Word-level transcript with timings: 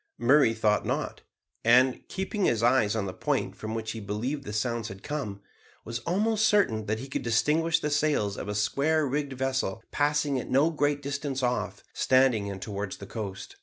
Murray 0.17 0.55
thought 0.55 0.83
not, 0.83 1.21
and, 1.63 2.01
keeping 2.07 2.45
his 2.45 2.63
eyes 2.63 2.95
on 2.95 3.05
the 3.05 3.13
point 3.13 3.55
from 3.55 3.75
which 3.75 3.91
he 3.91 3.99
believed 3.99 4.45
the 4.45 4.51
sounds 4.51 4.87
had 4.87 5.03
come, 5.03 5.41
was 5.85 5.99
almost 6.07 6.47
certain 6.47 6.87
that 6.87 6.97
he 6.97 7.07
could 7.07 7.21
distinguish 7.21 7.79
the 7.79 7.91
sails 7.91 8.35
of 8.35 8.49
a 8.49 8.55
square 8.55 9.05
rigged 9.05 9.33
vessel 9.33 9.83
passing 9.91 10.39
at 10.39 10.49
no 10.49 10.71
great 10.71 11.03
distance 11.03 11.43
off, 11.43 11.83
standing 11.93 12.47
in 12.47 12.59
towards 12.59 12.97
the 12.97 13.05
coast. 13.05 13.57